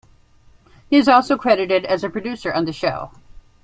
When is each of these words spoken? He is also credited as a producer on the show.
He 0.89 0.97
is 0.97 1.07
also 1.07 1.37
credited 1.37 1.85
as 1.85 2.03
a 2.03 2.09
producer 2.09 2.51
on 2.51 2.65
the 2.65 2.73
show. 2.73 3.11